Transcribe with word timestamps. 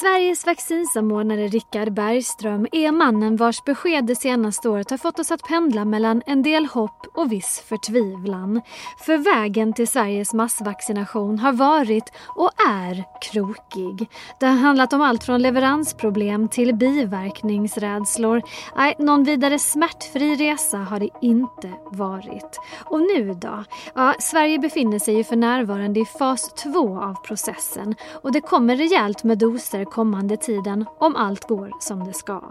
Sveriges 0.00 0.46
vaccinsamordnare 0.46 1.46
Richard 1.46 1.92
Bergström 1.92 2.66
är 2.72 2.92
mannen 2.92 3.36
vars 3.36 3.64
besked 3.64 4.04
det 4.04 4.16
senaste 4.16 4.68
året 4.68 4.90
har 4.90 4.98
fått 4.98 5.18
oss 5.18 5.30
att 5.30 5.42
pendla 5.42 5.84
mellan 5.84 6.22
en 6.26 6.42
del 6.42 6.66
hopp 6.66 7.06
och 7.14 7.32
viss 7.32 7.64
förtvivlan. 7.68 8.60
För 8.98 9.18
vägen 9.18 9.72
till 9.72 9.88
Sveriges 9.88 10.34
massvaccination 10.34 11.38
har 11.38 11.52
varit 11.52 12.12
och 12.26 12.50
är 12.68 13.04
krokig. 13.20 14.08
Det 14.40 14.46
har 14.46 14.56
handlat 14.56 14.92
om 14.92 15.00
allt 15.00 15.24
från 15.24 15.42
leveransproblem 15.42 16.48
till 16.48 16.74
biverkningsrädslor. 16.74 18.42
Nej, 18.76 18.94
någon 18.98 19.24
vidare 19.24 19.58
smärtfri 19.58 20.34
resa 20.34 20.78
har 20.78 21.00
det 21.00 21.10
inte 21.22 21.72
varit. 21.90 22.60
Och 22.84 23.00
nu 23.00 23.34
då? 23.34 23.64
Ja, 23.94 24.14
Sverige 24.18 24.58
befinner 24.58 24.98
sig 24.98 25.14
ju 25.14 25.24
för 25.24 25.36
närvarande 25.36 26.00
i 26.00 26.04
fas 26.04 26.54
2 26.54 26.98
av 26.98 27.14
processen 27.14 27.94
och 28.22 28.32
det 28.32 28.40
kommer 28.40 28.76
rejält 28.76 29.24
med 29.24 29.38
doser 29.38 29.85
kommande 29.86 30.36
tiden 30.36 30.84
om 30.98 31.16
allt 31.16 31.48
går 31.48 31.70
som 31.80 32.04
det 32.04 32.12
ska. 32.12 32.42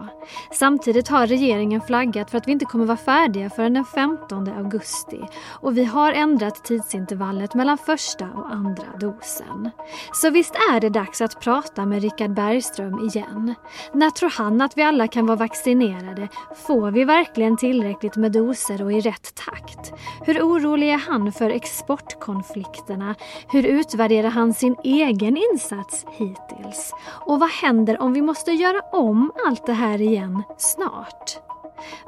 Samtidigt 0.52 1.08
har 1.08 1.26
regeringen 1.26 1.80
flaggat 1.80 2.30
för 2.30 2.38
att 2.38 2.48
vi 2.48 2.52
inte 2.52 2.64
kommer 2.64 2.84
vara 2.84 2.96
färdiga 2.96 3.50
förrän 3.50 3.74
den 3.74 3.84
15 3.84 4.48
augusti 4.48 5.20
och 5.48 5.78
vi 5.78 5.84
har 5.84 6.12
ändrat 6.12 6.64
tidsintervallet 6.64 7.54
mellan 7.54 7.78
första 7.78 8.24
och 8.24 8.52
andra 8.52 8.86
dosen. 9.00 9.70
Så 10.12 10.30
visst 10.30 10.54
är 10.54 10.80
det 10.80 10.88
dags 10.88 11.20
att 11.20 11.40
prata 11.40 11.86
med 11.86 12.02
Richard 12.02 12.34
Bergström 12.34 13.04
igen. 13.04 13.54
När 13.92 14.10
tror 14.10 14.30
han 14.30 14.60
att 14.60 14.78
vi 14.78 14.82
alla 14.82 15.08
kan 15.08 15.26
vara 15.26 15.36
vaccinerade? 15.36 16.28
Får 16.66 16.90
vi 16.90 17.04
verkligen 17.04 17.56
tillräckligt 17.56 18.16
med 18.16 18.32
doser 18.32 18.82
och 18.82 18.92
i 18.92 19.00
rätt 19.00 19.34
takt? 19.34 19.92
Hur 20.20 20.42
orolig 20.42 20.90
är 20.90 20.98
han 21.08 21.32
för 21.32 21.50
exportkonflikterna? 21.50 23.14
Hur 23.48 23.66
utvärderar 23.66 24.30
han 24.30 24.54
sin 24.54 24.76
egen 24.84 25.36
insats 25.36 26.06
hittills? 26.10 26.92
Och 27.26 27.40
vad 27.40 27.50
händer 27.50 28.02
om 28.02 28.12
vi 28.12 28.22
måste 28.22 28.50
göra 28.50 28.80
om 28.80 29.32
allt 29.46 29.66
det 29.66 29.72
här 29.72 30.00
igen 30.00 30.42
snart? 30.58 31.38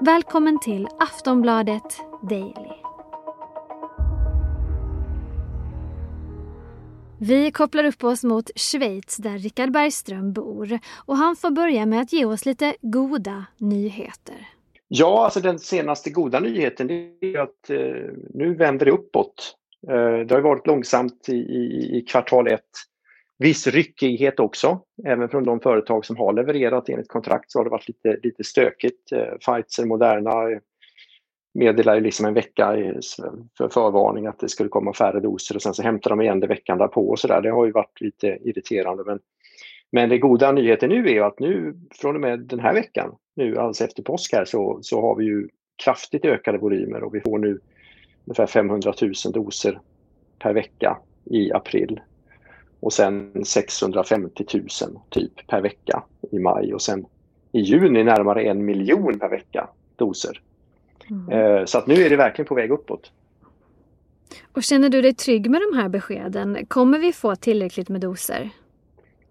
Välkommen 0.00 0.60
till 0.60 0.88
Aftonbladet 0.98 2.00
Daily. 2.22 2.74
Vi 7.20 7.50
kopplar 7.50 7.84
upp 7.84 8.04
oss 8.04 8.24
mot 8.24 8.50
Schweiz 8.58 9.16
där 9.16 9.38
Richard 9.38 9.72
Bergström 9.72 10.32
bor 10.32 10.78
och 11.06 11.16
han 11.16 11.36
får 11.36 11.50
börja 11.50 11.86
med 11.86 12.00
att 12.00 12.12
ge 12.12 12.24
oss 12.24 12.46
lite 12.46 12.76
goda 12.80 13.44
nyheter. 13.56 14.48
Ja, 14.88 15.24
alltså 15.24 15.40
den 15.40 15.58
senaste 15.58 16.10
goda 16.10 16.40
nyheten 16.40 16.90
är 16.90 17.38
att 17.38 17.70
eh, 17.70 17.78
nu 18.34 18.54
vänder 18.54 18.86
det 18.86 18.92
uppåt. 18.92 19.54
Eh, 19.88 20.26
det 20.26 20.34
har 20.34 20.40
varit 20.40 20.66
långsamt 20.66 21.28
i, 21.28 21.36
i, 21.36 21.98
i 21.98 22.00
kvartal 22.00 22.48
ett 22.48 22.62
viss 23.38 23.66
ryckighet 23.66 24.40
också. 24.40 24.80
Även 25.04 25.28
från 25.28 25.44
de 25.44 25.60
företag 25.60 26.06
som 26.06 26.16
har 26.16 26.32
levererat 26.32 26.88
enligt 26.88 27.08
kontrakt 27.08 27.50
så 27.50 27.58
har 27.58 27.64
det 27.64 27.70
varit 27.70 27.88
lite, 27.88 28.18
lite 28.22 28.44
stökigt. 28.44 29.12
Eh, 29.12 29.20
Pfizer, 29.20 29.84
Moderna 29.84 30.30
eh, 30.30 30.58
meddelar 31.54 31.74
meddelade 31.74 32.00
liksom 32.00 32.26
en 32.26 32.34
vecka 32.34 32.76
för 33.58 33.68
förvarning 33.68 34.26
att 34.26 34.38
det 34.38 34.48
skulle 34.48 34.68
komma 34.68 34.92
färre 34.92 35.20
doser 35.20 35.54
och 35.54 35.62
sen 35.62 35.74
så 35.74 35.82
hämtar 35.82 36.10
de 36.10 36.20
igen 36.20 36.40
det 36.40 36.46
veckan 36.46 36.78
därpå 36.78 37.08
och 37.08 37.18
sådär. 37.18 37.40
Det 37.40 37.50
har 37.50 37.66
ju 37.66 37.72
varit 37.72 38.00
lite 38.00 38.38
irriterande. 38.44 39.04
Men, 39.06 39.18
men 39.92 40.08
det 40.08 40.18
goda 40.18 40.52
nyheten 40.52 40.88
nu 40.88 41.10
är 41.10 41.22
att 41.22 41.38
nu 41.38 41.74
från 41.90 42.14
och 42.14 42.20
med 42.20 42.40
den 42.40 42.60
här 42.60 42.74
veckan, 42.74 43.14
nu 43.36 43.56
alldeles 43.56 43.80
efter 43.80 44.02
påsk 44.02 44.32
här, 44.32 44.44
så, 44.44 44.78
så 44.82 45.00
har 45.00 45.14
vi 45.16 45.24
ju 45.24 45.48
kraftigt 45.84 46.24
ökade 46.24 46.58
volymer 46.58 47.02
och 47.02 47.14
vi 47.14 47.20
får 47.20 47.38
nu 47.38 47.60
ungefär 48.24 48.46
500 48.46 48.92
000 49.02 49.12
doser 49.32 49.80
per 50.38 50.52
vecka 50.52 50.98
i 51.24 51.52
april 51.52 52.00
och 52.80 52.92
sen 52.92 53.44
650 53.44 54.44
000 54.54 54.66
typ 55.08 55.46
per 55.46 55.60
vecka 55.60 56.02
i 56.30 56.38
maj 56.38 56.74
och 56.74 56.82
sen 56.82 57.06
i 57.52 57.60
juni 57.60 58.04
närmare 58.04 58.42
en 58.42 58.64
miljon 58.64 59.18
per 59.18 59.28
vecka 59.28 59.68
doser. 59.96 60.40
Mm. 61.10 61.28
Eh, 61.28 61.64
så 61.64 61.78
att 61.78 61.86
nu 61.86 61.94
är 61.94 62.10
det 62.10 62.16
verkligen 62.16 62.46
på 62.46 62.54
väg 62.54 62.70
uppåt. 62.70 63.12
Och 64.52 64.62
känner 64.62 64.88
du 64.88 65.02
dig 65.02 65.14
trygg 65.14 65.50
med 65.50 65.60
de 65.60 65.78
här 65.78 65.88
beskeden? 65.88 66.66
Kommer 66.68 66.98
vi 66.98 67.12
få 67.12 67.36
tillräckligt 67.36 67.88
med 67.88 68.00
doser? 68.00 68.50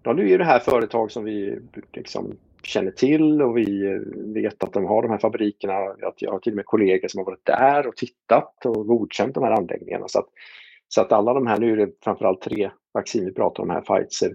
Ja, 0.02 0.12
nu 0.12 0.30
är 0.30 0.38
det 0.38 0.44
här 0.44 0.58
företag 0.58 1.10
som 1.10 1.24
vi 1.24 1.58
liksom 1.92 2.36
känner 2.62 2.90
till 2.90 3.42
och 3.42 3.58
vi 3.58 3.98
vet 4.16 4.64
att 4.64 4.72
de 4.72 4.84
har 4.84 5.02
de 5.02 5.10
här 5.10 5.18
fabrikerna. 5.18 5.72
Jag 6.18 6.30
har 6.30 6.38
till 6.38 6.52
och 6.52 6.56
med 6.56 6.66
kollegor 6.66 7.08
som 7.08 7.18
har 7.18 7.24
varit 7.24 7.44
där 7.44 7.86
och 7.86 7.96
tittat 7.96 8.66
och 8.66 8.86
godkänt 8.86 9.34
de 9.34 9.44
här 9.44 9.50
anläggningarna. 9.50 10.08
Så 10.08 10.18
att, 10.18 10.28
så 10.88 11.00
att 11.00 11.12
alla 11.12 11.34
de 11.34 11.46
här, 11.46 11.58
nu 11.58 11.72
är 11.72 11.76
det 11.76 11.92
framförallt 12.04 12.40
tre 12.40 12.70
vaccin 12.94 13.24
vi 13.24 13.32
pratar 13.32 13.62
om 13.62 13.70
här, 13.70 13.80
Pfizer, 13.80 14.34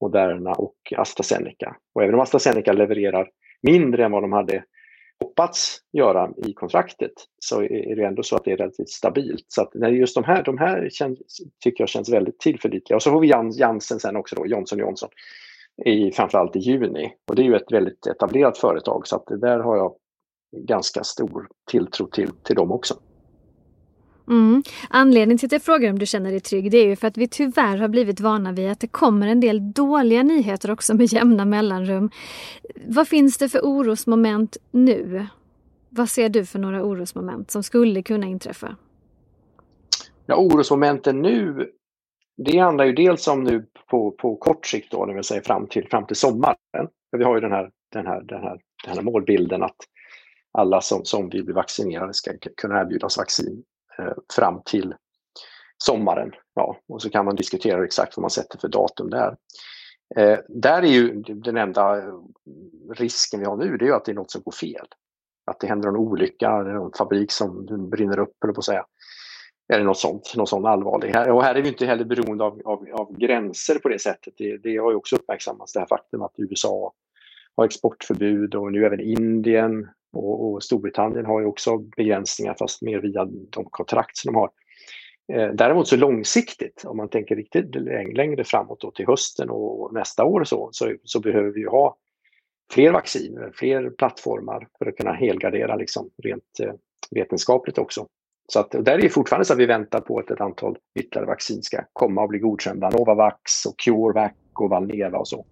Moderna 0.00 0.52
och 0.52 0.76
AstraZeneca. 0.96 1.76
Och 1.94 2.02
även 2.02 2.14
om 2.14 2.20
AstraZeneca 2.20 2.72
levererar 2.72 3.28
mindre 3.62 4.04
än 4.04 4.12
vad 4.12 4.22
de 4.22 4.32
hade 4.32 4.64
hoppats 5.22 5.78
göra 5.92 6.30
i 6.36 6.52
kontraktet 6.52 7.12
så 7.38 7.62
är 7.62 7.96
det 7.96 8.04
ändå 8.04 8.22
så 8.22 8.36
att 8.36 8.44
det 8.44 8.52
är 8.52 8.56
relativt 8.56 8.88
stabilt. 8.88 9.44
Så 9.48 9.62
att 9.62 9.92
just 9.92 10.14
de 10.14 10.24
här, 10.24 10.42
de 10.42 10.58
här 10.58 10.88
känns, 10.90 11.18
tycker 11.64 11.82
jag 11.82 11.88
känns 11.88 12.12
väldigt 12.12 12.40
tillförlitliga. 12.40 12.96
Och 12.96 13.02
så 13.02 13.10
får 13.10 13.20
vi 13.20 13.32
Janssen 13.58 14.00
sen 14.00 14.16
också 14.16 14.36
då, 14.36 14.46
Johnson 14.46 14.78
Johnson, 14.78 15.08
i, 15.84 16.12
framförallt 16.12 16.56
i 16.56 16.58
juni. 16.58 17.14
Och 17.28 17.36
det 17.36 17.42
är 17.42 17.44
ju 17.44 17.56
ett 17.56 17.72
väldigt 17.72 18.06
etablerat 18.06 18.58
företag 18.58 19.06
så 19.06 19.16
att 19.16 19.26
där 19.40 19.58
har 19.58 19.76
jag 19.76 19.94
ganska 20.56 21.04
stor 21.04 21.48
tilltro 21.70 22.06
till, 22.06 22.30
till 22.44 22.56
dem 22.56 22.72
också. 22.72 22.94
Mm. 24.28 24.62
Anledningen 24.90 25.38
till 25.38 25.46
att 25.46 25.52
jag 25.52 25.62
frågar 25.62 25.90
om 25.90 25.98
du 25.98 26.06
känner 26.06 26.30
dig 26.30 26.40
trygg 26.40 26.70
det 26.70 26.78
är 26.78 26.86
ju 26.86 26.96
för 26.96 27.08
att 27.08 27.16
vi 27.16 27.28
tyvärr 27.28 27.76
har 27.76 27.88
blivit 27.88 28.20
vana 28.20 28.52
vid 28.52 28.70
att 28.70 28.80
det 28.80 28.86
kommer 28.86 29.28
en 29.28 29.40
del 29.40 29.72
dåliga 29.72 30.22
nyheter 30.22 30.70
också 30.70 30.94
med 30.94 31.12
jämna 31.12 31.44
mellanrum. 31.44 32.10
Vad 32.86 33.08
finns 33.08 33.38
det 33.38 33.48
för 33.48 33.60
orosmoment 33.60 34.56
nu? 34.70 35.26
Vad 35.88 36.08
ser 36.08 36.28
du 36.28 36.46
för 36.46 36.58
några 36.58 36.84
orosmoment 36.84 37.50
som 37.50 37.62
skulle 37.62 38.02
kunna 38.02 38.26
inträffa? 38.26 38.76
Ja, 40.26 40.36
orosmomenten 40.36 41.22
nu, 41.22 41.70
det 42.36 42.58
handlar 42.58 42.84
ju 42.84 42.92
dels 42.92 43.28
om 43.28 43.44
nu 43.44 43.66
på, 43.90 44.10
på 44.10 44.36
kort 44.36 44.66
sikt 44.66 44.92
då, 44.92 45.06
det 45.06 45.14
vill 45.14 45.24
säga 45.24 45.42
fram 45.42 45.66
till, 45.66 45.88
fram 45.88 46.06
till 46.06 46.16
sommaren. 46.16 46.56
För 47.10 47.18
vi 47.18 47.24
har 47.24 47.34
ju 47.34 47.40
den 47.40 47.52
här, 47.52 47.70
den 47.92 48.06
här, 48.06 48.22
den 48.22 48.42
här, 48.42 48.60
den 48.84 48.94
här 48.94 49.02
målbilden 49.02 49.62
att 49.62 49.76
alla 50.52 50.80
som, 50.80 51.04
som 51.04 51.28
vill 51.28 51.44
bli 51.44 51.54
vaccinerade 51.54 52.14
ska 52.14 52.30
kunna 52.56 52.80
erbjudas 52.80 53.18
vaccin 53.18 53.64
Eh, 53.98 54.12
fram 54.36 54.62
till 54.64 54.94
sommaren. 55.78 56.32
Ja, 56.54 56.76
och 56.88 57.02
så 57.02 57.10
kan 57.10 57.24
man 57.24 57.36
diskutera 57.36 57.84
exakt 57.84 58.16
vad 58.16 58.22
man 58.22 58.30
sätter 58.30 58.58
för 58.58 58.68
datum 58.68 59.10
där. 59.10 59.36
Eh, 60.16 60.38
där 60.48 60.82
är 60.82 60.86
ju 60.86 61.22
den 61.22 61.56
enda 61.56 62.02
risken 62.94 63.40
vi 63.40 63.46
har 63.46 63.56
nu, 63.56 63.76
det 63.76 63.84
är 63.84 63.86
ju 63.86 63.94
att 63.94 64.04
det 64.04 64.12
är 64.12 64.16
något 64.16 64.30
som 64.30 64.42
går 64.42 64.52
fel. 64.52 64.86
Att 65.46 65.60
det 65.60 65.66
händer 65.66 65.88
en 65.88 65.96
olycka, 65.96 66.50
en 66.50 66.92
fabrik 66.98 67.32
som 67.32 67.66
brinner 67.90 68.18
upp, 68.18 68.44
eller 68.44 68.54
på 68.54 68.58
att 68.58 68.64
säga. 68.64 68.86
Eller 69.72 69.84
något 69.84 69.98
sånt, 69.98 70.32
något 70.36 70.48
sånt 70.48 70.66
allvarligt. 70.66 71.16
Och 71.16 71.44
här 71.44 71.54
är 71.54 71.62
vi 71.62 71.68
inte 71.68 71.86
heller 71.86 72.04
beroende 72.04 72.44
av, 72.44 72.60
av, 72.64 72.86
av 72.92 73.16
gränser 73.18 73.78
på 73.78 73.88
det 73.88 73.98
sättet. 73.98 74.34
Det, 74.36 74.56
det 74.56 74.76
har 74.76 74.90
ju 74.90 74.96
också 74.96 75.16
uppmärksammats, 75.16 75.72
det 75.72 75.80
här 75.80 75.86
faktum 75.86 76.22
att 76.22 76.34
USA 76.36 76.92
har 77.56 77.64
exportförbud 77.64 78.54
och 78.54 78.72
nu 78.72 78.86
även 78.86 79.00
Indien 79.00 79.88
och, 80.12 80.52
och 80.52 80.62
Storbritannien 80.62 81.26
har 81.26 81.40
ju 81.40 81.46
också 81.46 81.78
begränsningar 81.78 82.54
fast 82.58 82.82
mer 82.82 82.98
via 82.98 83.24
de 83.24 83.64
kontrakt 83.64 84.16
som 84.16 84.32
de 84.32 84.38
har. 84.38 84.50
Eh, 85.32 85.54
däremot 85.54 85.88
så 85.88 85.96
långsiktigt, 85.96 86.84
om 86.86 86.96
man 86.96 87.08
tänker 87.08 87.36
riktigt 87.36 87.74
längre 88.14 88.44
framåt 88.44 88.80
då 88.80 88.90
till 88.90 89.06
hösten 89.06 89.50
och 89.50 89.94
nästa 89.94 90.24
år 90.24 90.44
så, 90.44 90.68
så, 90.72 90.94
så 91.04 91.20
behöver 91.20 91.50
vi 91.50 91.64
ha 91.64 91.96
fler 92.72 92.92
vacciner, 92.92 93.52
fler 93.54 93.90
plattformar 93.90 94.68
för 94.78 94.86
att 94.86 94.96
kunna 94.96 95.12
helgardera 95.12 95.76
liksom 95.76 96.10
rent 96.22 96.60
eh, 96.62 96.72
vetenskapligt 97.10 97.78
också. 97.78 98.06
Så 98.48 98.60
att 98.60 98.70
där 98.70 98.92
är 98.92 99.02
det 99.02 99.08
fortfarande 99.08 99.44
så 99.44 99.52
att 99.52 99.58
vi 99.58 99.66
väntar 99.66 100.00
på 100.00 100.18
att 100.18 100.30
ett 100.30 100.40
antal 100.40 100.76
ytterligare 100.98 101.26
vaccin 101.26 101.62
ska 101.62 101.84
komma 101.92 102.22
och 102.22 102.28
bli 102.28 102.38
godkända. 102.38 102.90
Novavax 102.90 103.66
och 103.66 103.74
CureVac 103.78 104.32
och 104.52 104.70
Valneva 104.70 105.18
och 105.18 105.28
så. 105.28 105.46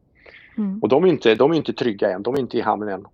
Mm. 0.59 0.79
Och 0.83 0.89
de 0.89 1.05
är, 1.05 1.09
inte, 1.09 1.35
de 1.35 1.51
är 1.51 1.57
inte 1.57 1.73
trygga 1.73 2.11
än, 2.11 2.23
de 2.23 2.35
är 2.35 2.41
inte 2.41 2.59
i 2.59 2.61
hamn 2.61 2.89
än. 2.89 3.07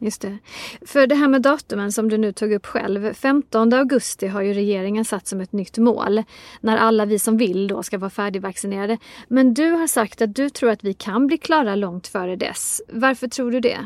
Just 0.00 0.22
det. 0.22 0.38
För 0.86 1.06
det 1.06 1.14
här 1.14 1.28
med 1.28 1.42
datumen 1.42 1.92
som 1.92 2.08
du 2.08 2.18
nu 2.18 2.32
tog 2.32 2.52
upp 2.52 2.66
själv. 2.66 3.14
15 3.14 3.72
augusti 3.72 4.26
har 4.26 4.42
ju 4.42 4.52
regeringen 4.52 5.04
satt 5.04 5.26
som 5.26 5.40
ett 5.40 5.52
nytt 5.52 5.78
mål. 5.78 6.22
När 6.60 6.76
alla 6.76 7.04
vi 7.04 7.18
som 7.18 7.36
vill 7.36 7.68
då 7.68 7.82
ska 7.82 7.98
vara 7.98 8.10
färdigvaccinerade. 8.10 8.98
Men 9.28 9.54
du 9.54 9.70
har 9.70 9.86
sagt 9.86 10.22
att 10.22 10.34
du 10.34 10.50
tror 10.50 10.70
att 10.70 10.84
vi 10.84 10.94
kan 10.94 11.26
bli 11.26 11.38
klara 11.38 11.74
långt 11.74 12.06
före 12.06 12.36
dess. 12.36 12.82
Varför 12.88 13.28
tror 13.28 13.50
du 13.50 13.60
det? 13.60 13.78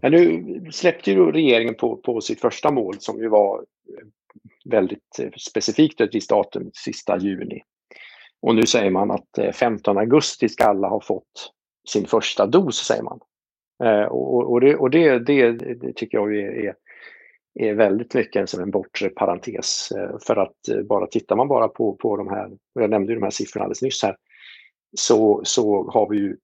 Ja, 0.00 0.08
nu 0.08 0.44
släppte 0.72 1.10
ju 1.10 1.32
regeringen 1.32 1.74
på, 1.74 1.96
på 1.96 2.20
sitt 2.20 2.40
första 2.40 2.70
mål 2.70 2.96
som 2.98 3.18
ju 3.18 3.28
var 3.28 3.58
eh, 3.58 4.06
väldigt 4.64 5.18
eh, 5.18 5.30
specifikt 5.38 6.00
ett 6.00 6.14
visst 6.14 6.30
datum, 6.30 6.70
sista 6.74 7.18
juni. 7.18 7.62
Och 8.42 8.54
nu 8.54 8.66
säger 8.66 8.90
man 8.90 9.10
att 9.10 9.38
eh, 9.38 9.52
15 9.52 9.98
augusti 9.98 10.48
ska 10.48 10.64
alla 10.64 10.88
ha 10.88 11.00
fått 11.00 11.52
sin 11.88 12.06
första 12.06 12.46
dos, 12.46 12.76
säger 12.76 13.02
man. 13.02 13.20
Eh, 13.84 14.04
och, 14.04 14.52
och, 14.52 14.60
det, 14.60 14.76
och 14.76 14.90
det, 14.90 15.18
det, 15.18 15.52
det, 15.52 15.92
tycker 15.92 16.18
jag 16.18 16.36
är, 16.36 16.74
är 17.54 17.74
väldigt 17.74 18.14
mycket 18.14 18.48
som 18.48 18.62
en 18.62 18.70
bortre 18.70 19.08
parentes. 19.08 19.92
Eh, 19.92 20.18
för 20.26 20.36
att 20.36 20.68
eh, 20.68 20.82
bara 20.82 21.06
tittar 21.06 21.36
man 21.36 21.48
bara 21.48 21.68
på, 21.68 21.94
på 21.94 22.16
de 22.16 22.28
här, 22.28 22.50
och 22.74 22.82
jag 22.82 22.90
nämnde 22.90 23.12
ju 23.12 23.18
de 23.18 23.22
här 23.22 23.30
siffrorna 23.30 23.64
alldeles 23.64 23.82
nyss 23.82 24.02
här, 24.02 24.16
så, 24.96 25.40
så 25.44 25.90
har 25.90 26.08
vi 26.08 26.16
ju 26.16 26.36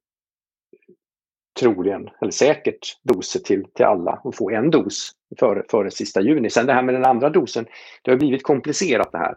troligen, 1.61 2.11
eller 2.21 2.33
säkert, 2.33 3.01
doser 3.03 3.41
till, 3.41 3.65
till 3.75 3.85
alla 3.85 4.21
och 4.25 4.35
få 4.35 4.51
en 4.51 4.71
dos 4.71 5.13
före, 5.39 5.63
före 5.71 5.91
sista 5.91 6.21
juni. 6.21 6.51
Sen 6.51 6.67
det 6.67 6.73
här 6.73 6.83
med 6.83 6.95
den 6.95 7.05
andra 7.05 7.31
dosen, 7.31 7.67
det 8.03 8.11
har 8.11 8.19
blivit 8.19 8.43
komplicerat 8.43 9.13
det 9.13 9.19
här. 9.19 9.35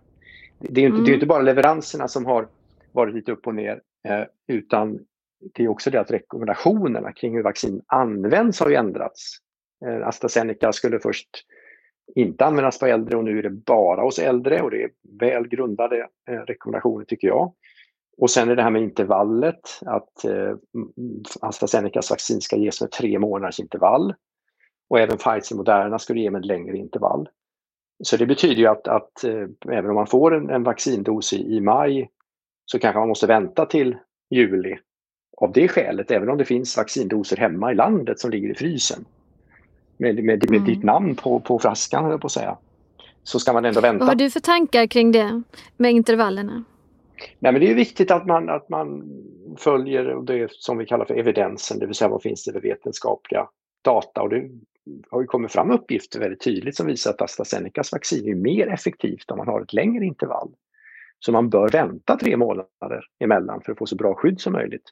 Det 0.60 0.82
är 0.82 0.86
inte, 0.86 0.96
mm. 0.96 1.06
det 1.06 1.12
är 1.12 1.14
inte 1.14 1.26
bara 1.26 1.42
leveranserna 1.42 2.08
som 2.08 2.26
har 2.26 2.48
varit 2.92 3.16
lite 3.16 3.32
upp 3.32 3.48
och 3.48 3.56
ner, 3.56 3.82
eh, 4.08 4.24
utan 4.48 5.00
det 5.54 5.64
är 5.64 5.68
också 5.68 5.90
det 5.90 6.00
att 6.00 6.12
rekommendationerna 6.12 7.12
kring 7.12 7.36
hur 7.36 7.44
vaccin 7.44 7.82
används 7.88 8.60
har 8.60 8.70
ju 8.70 8.76
ändrats. 8.76 9.38
Eh, 9.86 10.08
AstraZeneca 10.08 10.74
skulle 10.74 11.00
först 11.00 11.30
inte 12.16 12.46
användas 12.46 12.80
på 12.80 12.86
äldre 12.86 13.18
och 13.18 13.24
nu 13.24 13.40
är 13.40 13.44
det 13.44 13.50
bara 13.50 14.02
hos 14.02 14.20
äldre 14.20 14.62
och 14.62 14.72
det 14.72 14.84
är 14.84 14.92
väl 15.20 15.48
grundade 15.48 16.08
eh, 16.30 16.34
rekommendationer 16.34 17.06
tycker 17.06 17.28
jag. 17.28 17.54
Och 18.18 18.32
sen 18.32 18.50
är 18.50 18.56
det 18.56 18.64
här 18.64 18.70
med 18.70 18.82
intervallet, 18.82 19.80
att 19.86 20.26
eh, 20.26 20.56
AstraZenecas 21.42 22.12
vaccin 22.12 22.42
ska 22.42 22.56
ges 22.56 22.82
med 22.82 22.92
tre 22.92 23.20
månaders 23.20 23.60
intervall. 23.60 24.14
Och 24.90 25.00
även 25.00 25.18
Pfizer 25.18 25.56
Moderna 25.56 26.00
skulle 26.00 26.20
ge 26.20 26.32
med 26.32 26.40
ett 26.40 26.46
längre 26.46 26.78
intervall. 26.78 27.30
Så 28.04 28.18
det 28.18 28.26
betyder 28.26 28.56
ju 28.56 28.68
att, 28.68 28.88
att 28.88 29.24
eh, 29.24 29.48
även 29.70 29.90
om 29.90 29.96
man 29.96 30.08
får 30.08 30.36
en, 30.36 30.50
en 30.50 30.64
vaccindos 30.64 31.34
i, 31.34 31.56
i, 31.56 31.62
maj 31.62 32.10
så 32.66 32.80
kanske 32.80 33.00
man 33.00 33.08
måste 33.08 33.28
vänta 33.28 33.66
till 33.66 33.98
juli 34.30 34.78
av 35.40 35.52
det 35.52 35.68
skälet, 35.68 36.12
även 36.12 36.30
om 36.30 36.38
det 36.38 36.46
finns 36.46 36.78
vaccindoser 36.78 37.38
hemma 37.38 37.72
i 37.72 37.76
landet 37.76 38.20
som 38.20 38.32
ligger 38.32 38.50
i 38.50 38.56
frysen. 38.56 39.06
Med, 39.98 40.16
med, 40.16 40.26
med 40.26 40.44
mm. 40.44 40.66
ditt 40.66 40.84
namn 40.84 41.16
på, 41.16 41.40
på 41.40 41.60
flaskan, 41.60 42.04
höll 42.04 42.12
jag 42.12 42.22
på 42.22 42.28
att 42.28 42.32
säga. 42.32 42.58
Så 43.24 43.40
ska 43.40 43.54
man 43.54 43.66
ändå 43.66 43.82
vänta. 43.82 44.00
Vad 44.00 44.08
har 44.08 44.16
du 44.16 44.30
för 44.30 44.40
tankar 44.40 44.88
kring 44.88 45.12
det 45.12 45.42
med 45.78 45.92
intervallerna? 45.92 46.64
Nej, 47.40 47.52
men 47.52 47.62
det 47.62 47.72
är 47.72 47.76
viktigt 47.76 48.12
att 48.12 48.26
man, 48.26 48.50
att 48.50 48.70
man 48.70 49.04
följer 49.58 50.22
det 50.22 50.52
som 50.52 50.78
vi 50.78 50.86
kallar 50.86 51.06
för 51.06 51.14
evidensen, 51.14 51.80
det 51.80 51.86
vill 51.86 51.96
säga 51.96 52.10
vad 52.10 52.22
finns 52.22 52.46
det 52.46 52.54
för 52.54 52.62
vetenskapliga 52.62 53.48
data. 53.82 54.22
Och 54.22 54.30
det 54.30 54.50
har 55.10 55.22
ju 55.22 55.28
kommit 55.28 55.52
fram 55.52 55.72
uppgifter 55.72 56.20
väldigt 56.20 56.44
tydligt 56.44 56.76
som 56.76 56.88
visar 56.88 57.12
att 57.12 57.22
AstraZenecas 57.22 57.92
vaccin 57.92 58.28
är 58.28 58.36
mer 58.36 58.68
effektivt 58.68 59.32
om 59.32 59.38
man 59.38 59.48
har 59.48 59.62
ett 59.62 59.74
längre 59.74 60.06
intervall. 60.06 60.50
Så 61.20 61.32
man 61.32 61.50
bör 61.50 61.70
vänta 61.70 62.18
tre 62.18 62.38
månader 62.38 63.04
emellan 63.20 63.62
för 63.62 63.72
att 63.72 63.78
få 63.78 63.86
så 63.86 63.96
bra 63.96 64.16
skydd 64.16 64.42
som 64.42 64.54
möjligt. 64.54 64.84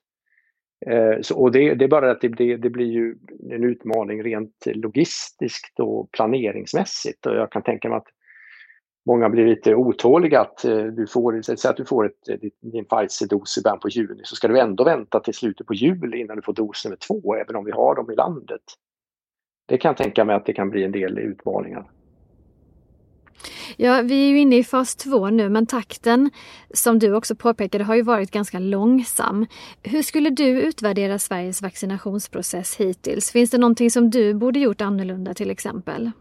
Eh, 0.85 1.21
så, 1.21 1.41
och 1.41 1.51
det, 1.51 1.75
det, 1.75 1.85
är 1.85 1.89
bara 1.89 2.11
att 2.11 2.21
det, 2.21 2.27
det, 2.27 2.57
det, 2.57 2.69
blir 2.69 2.85
ju 2.85 3.15
en 3.51 3.63
utmaning 3.63 4.23
rent 4.23 4.65
logistiskt 4.65 5.79
och 5.79 6.11
planeringsmässigt. 6.11 7.25
Och 7.25 7.35
jag 7.35 7.51
kan 7.51 7.61
tänka 7.61 7.89
mig 7.89 7.97
att 7.97 8.07
många 9.05 9.29
blir 9.29 9.47
lite 9.47 9.75
otåliga 9.75 10.41
att 10.41 10.65
eh, 10.65 10.83
du 10.85 11.07
får, 11.07 11.41
säg 11.41 11.69
att 11.69 11.77
du 11.77 11.85
får 11.85 12.05
ett, 12.05 12.29
eh, 12.29 12.49
din 12.61 12.85
Pfizer-dos 12.85 13.57
i 13.57 13.61
början 13.61 13.79
på 13.79 13.89
juni 13.89 14.21
så 14.23 14.35
ska 14.35 14.47
du 14.47 14.59
ändå 14.59 14.83
vänta 14.83 15.19
till 15.19 15.33
slutet 15.33 15.67
på 15.67 15.73
juli 15.73 16.17
innan 16.17 16.35
du 16.35 16.41
får 16.41 16.53
dos 16.53 16.85
nummer 16.85 16.97
två 16.97 17.35
även 17.35 17.55
om 17.55 17.65
vi 17.65 17.71
har 17.71 17.95
dem 17.95 18.11
i 18.11 18.15
landet. 18.15 18.61
Det 19.67 19.77
kan 19.77 19.89
jag 19.89 19.97
tänka 19.97 20.25
mig 20.25 20.35
att 20.35 20.45
det 20.45 20.53
kan 20.53 20.69
bli 20.69 20.83
en 20.83 20.91
del 20.91 21.17
utmaningar. 21.17 21.91
Ja, 23.77 24.01
vi 24.01 24.25
är 24.25 24.29
ju 24.29 24.39
inne 24.39 24.57
i 24.57 24.63
fas 24.63 24.95
två 24.95 25.29
nu 25.29 25.49
men 25.49 25.65
takten 25.65 26.31
som 26.73 26.99
du 26.99 27.15
också 27.15 27.35
påpekade 27.35 27.83
har 27.83 27.95
ju 27.95 28.01
varit 28.01 28.31
ganska 28.31 28.59
långsam. 28.59 29.45
Hur 29.83 30.01
skulle 30.01 30.29
du 30.29 30.61
utvärdera 30.61 31.19
Sveriges 31.19 31.61
vaccinationsprocess 31.61 32.75
hittills? 32.75 33.31
Finns 33.31 33.49
det 33.49 33.57
någonting 33.57 33.91
som 33.91 34.09
du 34.09 34.33
borde 34.33 34.59
gjort 34.59 34.81
annorlunda 34.81 35.33
till 35.33 35.51
exempel? 35.51 36.11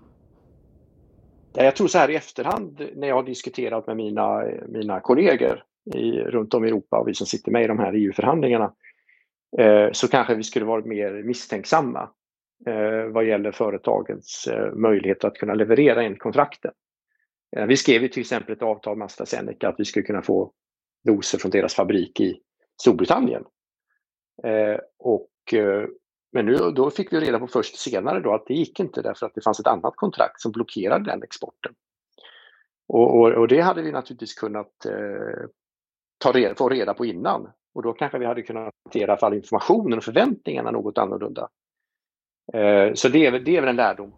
Jag 1.54 1.76
tror 1.76 1.88
så 1.88 1.98
här 1.98 2.10
i 2.10 2.16
efterhand 2.16 2.82
när 2.96 3.08
jag 3.08 3.14
har 3.14 3.22
diskuterat 3.22 3.86
med 3.86 3.96
mina, 3.96 4.44
mina 4.68 5.00
kollegor 5.00 5.62
i, 5.94 6.10
runt 6.10 6.54
om 6.54 6.64
i 6.64 6.68
Europa 6.68 6.98
och 6.98 7.08
vi 7.08 7.14
som 7.14 7.26
sitter 7.26 7.52
med 7.52 7.64
i 7.64 7.66
de 7.66 7.78
här 7.78 7.92
EU-förhandlingarna 7.92 8.72
eh, 9.58 9.88
så 9.92 10.08
kanske 10.08 10.34
vi 10.34 10.42
skulle 10.42 10.64
varit 10.64 10.86
mer 10.86 11.22
misstänksamma 11.22 12.08
eh, 12.66 13.04
vad 13.12 13.24
gäller 13.24 13.52
företagens 13.52 14.48
eh, 14.52 14.72
möjlighet 14.72 15.24
att 15.24 15.34
kunna 15.34 15.54
leverera 15.54 16.02
enligt 16.02 16.22
kontrakten. 16.22 16.72
Eh, 17.56 17.66
vi 17.66 17.76
skrev 17.76 18.02
ju 18.02 18.08
till 18.08 18.20
exempel 18.20 18.56
ett 18.56 18.62
avtal 18.62 18.96
med 18.96 19.04
AstraZeneca 19.04 19.68
att 19.68 19.80
vi 19.80 19.84
skulle 19.84 20.06
kunna 20.06 20.22
få 20.22 20.52
doser 21.04 21.38
från 21.38 21.50
deras 21.50 21.74
fabrik 21.74 22.20
i 22.20 22.40
Storbritannien. 22.80 23.44
Eh, 24.44 24.78
och 24.98 25.54
eh, 25.54 25.88
men 26.32 26.46
nu, 26.46 26.56
då 26.56 26.90
fick 26.90 27.12
vi 27.12 27.20
reda 27.20 27.38
på 27.38 27.46
först 27.46 27.78
senare 27.78 28.20
då 28.20 28.34
att 28.34 28.46
det 28.46 28.54
gick 28.54 28.80
inte 28.80 29.02
därför 29.02 29.26
att 29.26 29.34
det 29.34 29.40
fanns 29.40 29.60
ett 29.60 29.66
annat 29.66 29.96
kontrakt 29.96 30.40
som 30.40 30.52
blockerade 30.52 31.04
den 31.04 31.22
exporten. 31.22 31.74
Och, 32.88 33.16
och, 33.16 33.32
och 33.32 33.48
det 33.48 33.60
hade 33.60 33.82
vi 33.82 33.92
naturligtvis 33.92 34.34
kunnat 34.34 34.84
eh, 34.84 35.48
ta 36.18 36.32
reda, 36.32 36.54
få 36.54 36.68
reda 36.68 36.94
på 36.94 37.06
innan. 37.06 37.50
Och 37.74 37.82
då 37.82 37.92
kanske 37.92 38.18
vi 38.18 38.26
hade 38.26 38.42
kunnat 38.42 38.74
hantera 38.84 39.16
fall 39.16 39.34
informationen 39.34 39.98
och 39.98 40.04
förväntningarna 40.04 40.70
något 40.70 40.98
annorlunda. 40.98 41.48
Eh, 42.52 42.94
så 42.94 43.08
det 43.08 43.26
är, 43.26 43.40
det 43.40 43.56
är 43.56 43.60
väl 43.60 43.70
en 43.70 43.76
lärdom. 43.76 44.12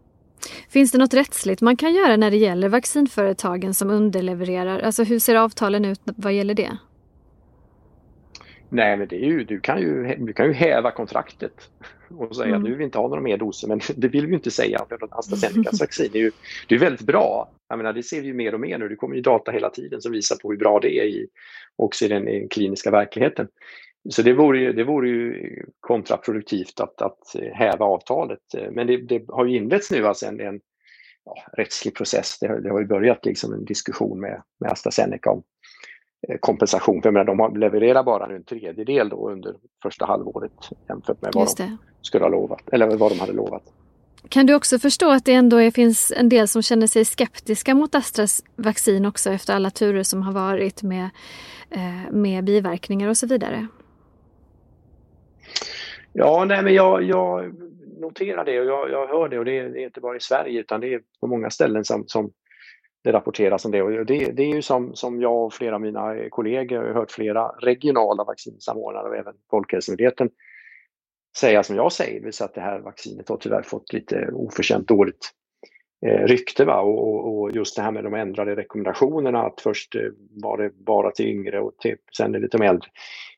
Finns 0.69 0.93
det 0.93 0.99
något 0.99 1.15
rättsligt 1.15 1.61
man 1.61 1.77
kan 1.77 1.95
göra 1.95 2.17
när 2.17 2.31
det 2.31 2.37
gäller 2.37 2.69
vaccinföretagen 2.69 3.75
som 3.75 3.91
underlevererar? 3.91 4.81
Alltså 4.81 5.05
hur 5.05 5.19
ser 5.19 5.35
avtalen 5.35 5.85
ut 5.85 6.01
vad 6.05 6.33
gäller 6.33 6.55
det? 6.55 6.79
Nej, 8.69 8.97
men 8.97 9.09
det 9.09 9.17
är 9.17 9.27
ju, 9.27 9.45
du, 9.45 9.61
kan 9.61 9.81
ju, 9.81 10.17
du 10.19 10.33
kan 10.33 10.47
ju 10.47 10.53
häva 10.53 10.91
kontraktet 10.91 11.53
och 12.19 12.37
säga 12.37 12.49
mm. 12.49 12.59
att 12.59 12.65
nu 12.65 12.71
vill 12.71 12.79
vi 12.79 12.85
inte 12.85 12.99
ha 12.99 13.09
några 13.09 13.23
mer 13.23 13.37
doser, 13.37 13.69
men 13.69 13.81
det 13.97 14.09
vill 14.09 14.27
vi 14.27 14.35
inte 14.35 14.51
säga 14.51 14.85
för 14.89 14.99
AstraZenecas 15.11 15.81
vaccin 15.81 16.11
är 16.15 16.19
ju 16.19 16.31
det 16.69 16.75
är 16.75 16.79
väldigt 16.79 17.07
bra. 17.07 17.51
Jag 17.69 17.77
menar, 17.77 17.93
det 17.93 18.03
ser 18.03 18.21
vi 18.21 18.27
ju 18.27 18.35
mer 18.35 18.55
och 18.55 18.61
mer 18.61 18.79
nu. 18.79 18.89
Det 18.89 18.97
kommer 18.97 19.17
ju 19.17 19.21
data 19.21 19.51
hela 19.51 19.71
tiden 19.71 20.01
som 20.01 20.13
visar 20.13 20.37
på 20.37 20.51
hur 20.51 20.59
bra 20.59 20.79
det 20.83 20.99
är 20.99 21.05
i, 21.05 21.27
också 21.77 22.05
i 22.05 22.09
den, 22.09 22.29
i 22.29 22.39
den 22.39 22.49
kliniska 22.49 22.91
verkligheten. 22.91 23.49
Så 24.11 24.23
det 24.23 24.33
vore 24.33 24.59
ju, 24.59 24.73
det 24.73 24.85
vore 24.85 25.09
ju 25.09 25.65
kontraproduktivt 25.81 26.81
att, 26.81 27.03
att 27.03 27.37
häva 27.53 27.87
avtalet. 27.87 28.41
Men 28.71 28.87
det, 28.87 28.97
det 28.97 29.25
har 29.29 29.45
ju 29.45 29.57
inletts 29.57 29.91
nu 29.91 30.07
alltså 30.07 30.27
en, 30.27 30.41
en 30.41 30.61
ja, 31.25 31.35
rättslig 31.53 31.95
process. 31.95 32.39
Det, 32.39 32.61
det, 32.61 32.71
har 32.71 32.81
ju 32.81 32.87
börjat 32.87 33.25
liksom 33.27 33.53
en 33.53 33.65
diskussion 33.65 34.21
med, 34.21 34.43
med 34.61 34.73
AstraZeneca 34.73 35.31
om 35.31 35.43
Eh, 36.29 36.37
kompensation. 36.41 37.03
För 37.03 37.11
menar, 37.11 37.25
de 37.25 37.57
levererar 37.57 38.03
bara 38.03 38.37
en 38.37 38.45
tredjedel 38.45 39.09
då 39.09 39.31
under 39.31 39.55
första 39.83 40.07
halvåret 40.07 40.53
jämfört 40.89 41.23
med 41.23 41.31
vad 41.35 41.49
de 41.57 41.79
skulle 42.03 42.25
ha 42.25 42.29
lovat, 42.29 42.69
eller 42.73 42.97
vad 42.97 43.13
de 43.13 43.21
hade 43.21 43.33
lovat. 43.33 43.63
Kan 44.29 44.47
du 44.47 44.55
också 44.55 44.79
förstå 44.79 45.11
att 45.11 45.25
det 45.25 45.33
ändå 45.33 45.57
är, 45.57 45.71
finns 45.71 46.13
en 46.17 46.29
del 46.29 46.49
som 46.49 46.63
känner 46.63 46.87
sig 46.87 47.05
skeptiska 47.05 47.75
mot 47.75 47.95
Astras 47.95 48.45
vaccin 48.57 49.07
också 49.07 49.31
efter 49.31 49.55
alla 49.55 49.71
turer 49.71 50.03
som 50.03 50.23
har 50.23 50.33
varit 50.33 50.83
med, 50.83 51.11
eh, 51.71 52.13
med 52.13 52.45
biverkningar 52.45 53.09
och 53.09 53.17
så 53.17 53.27
vidare? 53.27 53.67
Ja, 56.19 56.45
nej 56.45 56.63
men 56.63 56.75
jag, 56.75 57.03
jag 57.03 57.55
noterar 58.01 58.45
det 58.45 58.61
och 58.61 58.67
jag, 58.67 58.91
jag 58.91 59.07
hör 59.07 59.29
det 59.29 59.39
och 59.39 59.45
det 59.45 59.59
är, 59.59 59.69
det 59.69 59.83
är, 59.83 59.85
inte 59.85 60.01
bara 60.01 60.17
i 60.17 60.21
Sverige 60.21 60.61
utan 60.61 60.81
det 60.81 60.95
är 60.95 61.01
på 61.21 61.27
många 61.27 61.51
ställen 61.51 61.85
som, 61.85 62.05
som 62.07 62.33
det 63.05 63.13
rapporteras 63.13 63.65
om 63.65 63.71
det. 63.71 63.83
Och 63.83 64.07
det, 64.07 64.33
det 64.33 64.43
är 64.43 64.55
ju 64.55 64.63
som, 64.63 64.95
som 64.95 65.21
jag 65.21 65.45
och 65.45 65.55
flera 65.55 65.75
av 65.75 65.81
mina 65.81 66.29
kollegor 66.31 66.83
har 66.83 66.95
hört 66.95 67.11
flera 67.11 67.49
regionala 67.49 68.25
vaccinsamordnare 68.25 69.09
och 69.09 69.17
även 69.17 69.35
Folkhälsomyndigheten 69.51 70.31
säga 71.37 71.63
som 71.63 71.77
jag 71.77 71.93
säger, 71.93 72.21
det 72.21 72.25
vill 72.25 72.33
säga 72.33 72.49
att 72.49 72.55
det 72.55 72.61
här 72.61 72.81
vaccinet 72.81 73.29
har 73.29 73.37
tyvärr 73.37 73.63
fått 73.63 73.93
lite 73.93 74.31
oförtjänt 74.33 74.89
dåligt 74.89 75.31
eh, 76.07 76.27
rykte. 76.27 76.65
Va? 76.65 76.81
Och, 76.81 77.41
och, 77.41 77.51
just 77.51 77.77
det 77.77 77.83
här 77.83 77.93
med 77.93 78.05
de 78.05 78.15
ändrade 78.15 78.57
rekommendationerna 78.57 79.43
att 79.43 79.61
först 79.61 79.95
eh, 79.95 80.03
var 80.43 80.59
det 80.59 80.71
bara 80.75 81.11
till 81.11 81.27
yngre 81.27 81.61
och 81.61 81.79
till, 81.79 81.97
sen 82.17 82.35
är 82.35 82.41
det 82.41 82.49
till 82.49 82.61
de 82.61 82.67
äldre. 82.67 82.89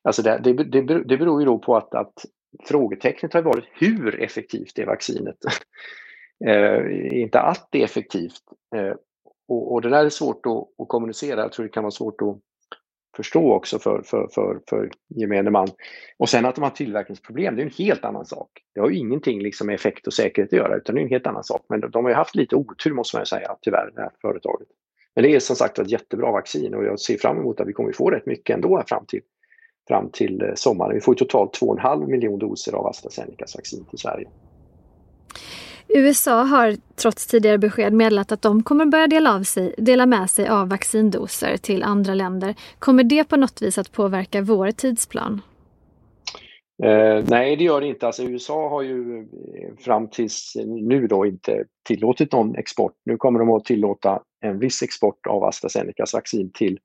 Alltså 0.02 0.22
det, 0.22 0.40
det, 0.42 0.52
det, 0.52 1.04
det 1.04 1.16
beror 1.16 1.40
ju 1.40 1.46
då 1.46 1.58
på 1.58 1.76
att, 1.76 1.94
att 1.94 2.24
frågetecknet 2.64 3.32
har 3.32 3.42
varit 3.42 3.64
hur 3.72 4.20
effektivt 4.20 4.78
är 4.78 4.86
vaccinet? 4.86 5.36
eh, 6.46 7.18
inte 7.20 7.40
att 7.40 7.68
det 7.70 7.80
är 7.80 7.84
effektivt. 7.84 8.42
Eh, 8.76 8.94
och, 9.48 9.72
och 9.72 9.82
det 9.82 9.90
där 9.90 10.04
är 10.04 10.08
svårt 10.08 10.46
att, 10.46 10.82
att, 10.82 10.88
kommunicera. 10.88 11.40
Jag 11.40 11.52
tror 11.52 11.66
det 11.66 11.72
kan 11.72 11.82
vara 11.82 11.90
svårt 11.90 12.22
att 12.22 12.38
förstå 13.16 13.52
också 13.52 13.78
för, 13.78 14.02
för, 14.02 14.28
för, 14.34 14.60
för 14.68 14.90
gemene 15.08 15.50
man. 15.50 15.68
Och 16.18 16.28
sen 16.28 16.44
att 16.44 16.54
de 16.54 16.62
har 16.62 16.70
tillverkningsproblem, 16.70 17.56
det 17.56 17.62
är 17.62 17.66
en 17.66 17.72
helt 17.78 18.04
annan 18.04 18.26
sak. 18.26 18.50
Det 18.74 18.80
har 18.80 18.90
ju 18.90 18.96
ingenting 18.96 19.42
liksom 19.42 19.66
med 19.66 19.74
effekt 19.74 20.06
och 20.06 20.12
säkerhet 20.12 20.52
att 20.52 20.58
göra, 20.58 20.76
utan 20.76 20.94
det 20.94 21.00
är 21.00 21.02
en 21.02 21.08
helt 21.08 21.26
annan 21.26 21.44
sak. 21.44 21.64
Men 21.68 21.80
de 21.80 22.04
har 22.04 22.10
ju 22.10 22.16
haft 22.16 22.34
lite 22.34 22.56
otur 22.56 22.92
måste 22.92 23.16
man 23.16 23.26
säga, 23.26 23.56
tyvärr, 23.62 23.90
det 23.94 24.00
här 24.00 24.10
företaget. 24.22 24.68
Men 25.14 25.24
det 25.24 25.34
är 25.34 25.40
som 25.40 25.56
sagt 25.56 25.78
ett 25.78 25.90
jättebra 25.90 26.32
vaccin 26.32 26.74
och 26.74 26.84
jag 26.84 27.00
ser 27.00 27.18
fram 27.18 27.38
emot 27.38 27.60
att 27.60 27.68
vi 27.68 27.72
kommer 27.72 27.92
få 27.92 28.10
rätt 28.10 28.26
mycket 28.26 28.54
ändå 28.54 28.76
här 28.76 28.84
fram 28.88 29.06
till, 29.06 29.20
fram 29.90 30.10
till 30.10 30.42
eh, 30.42 30.48
sommaren. 30.54 30.94
Vi 30.94 31.00
får 31.00 31.14
totalt 31.14 31.60
2,5 31.60 32.06
miljon 32.06 32.38
doser 32.38 32.72
av 32.72 32.86
AstraZenecas 32.86 33.56
vaccin 33.56 33.84
till 33.90 33.98
Sverige. 33.98 34.28
USA 35.88 36.42
har 36.42 36.76
trots 36.96 37.26
tidigare 37.26 37.58
besked 37.58 37.92
meddelat 37.92 38.32
att 38.32 38.42
de 38.42 38.62
kommer 38.62 38.86
börja 38.86 39.06
dela, 39.06 39.34
av 39.34 39.42
sig, 39.42 39.74
dela 39.78 40.06
med 40.06 40.30
sig 40.30 40.48
av 40.48 40.68
vaccindoser 40.68 41.56
till 41.56 41.82
andra 41.82 42.14
länder. 42.14 42.54
Kommer 42.78 43.04
det 43.04 43.24
på 43.24 43.36
något 43.36 43.62
vis 43.62 43.78
att 43.78 43.92
påverka 43.92 44.42
vår 44.42 44.70
tidsplan? 44.70 45.40
Eh, 46.82 47.24
nej, 47.28 47.56
det 47.56 47.64
gör 47.64 47.80
det 47.80 47.86
inte. 47.86 48.06
Alltså, 48.06 48.22
USA 48.22 48.68
har 48.68 48.82
ju 48.82 49.18
eh, 49.18 49.76
fram 49.78 50.08
tills 50.08 50.56
nu 50.66 51.06
då 51.06 51.26
inte 51.26 51.64
tillåtit 51.88 52.32
någon 52.32 52.56
export. 52.56 52.92
Nu 53.04 53.16
kommer 53.16 53.38
de 53.38 53.50
att 53.50 53.64
tillåta 53.64 54.22
en 54.40 54.58
viss 54.58 54.82
export 54.82 55.26
av 55.26 55.44
AstraZenecas 55.44 56.14
vaccin 56.14 56.50
till 56.54 56.78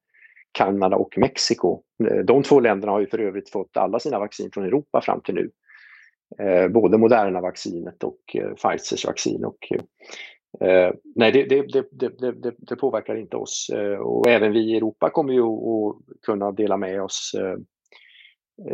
Kanada 0.56 0.96
och 0.96 1.18
Mexiko. 1.18 1.82
Eh, 2.10 2.18
de 2.18 2.44
två 2.44 2.60
länderna 2.60 2.92
har 2.92 3.00
ju 3.00 3.08
för 3.08 3.20
övrigt 3.20 3.50
fått 3.50 3.78
alla 3.78 4.00
sina 4.00 4.20
vaccin 4.20 4.50
från 4.54 4.66
Europa 4.66 5.02
fram 5.02 5.22
till 5.22 5.36
nu. 5.36 5.52
Eh, 6.40 6.68
både 6.68 6.98
Moderna-vaccinet 6.98 8.04
och 8.04 8.20
eh, 8.34 8.50
Pfizers 8.50 9.06
vaccin. 9.06 9.46
Och, 9.46 9.58
nej, 11.16 11.32
det, 11.32 11.44
det, 11.44 11.86
det, 11.92 12.54
det, 12.58 12.76
påverkar 12.76 13.16
inte 13.16 13.38
oss. 13.38 13.72
Och 14.00 14.28
även 14.28 14.52
vi 14.52 14.60
i 14.60 14.78
Europa 14.78 15.10
kommer 15.10 15.34
ju 15.34 15.42
att 15.42 15.96
kunna 16.26 16.52
dela 16.52 16.78
med 16.78 17.04
oss 17.04 17.36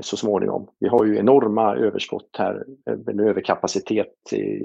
så 0.02 0.18
småningom. 0.18 0.68
Vi 0.80 0.88
har 0.88 1.06
ju 1.06 1.18
enorma 1.18 1.76
överskott 1.76 2.36
här, 2.38 2.64
en 3.08 3.20
överkapacitet 3.20 4.14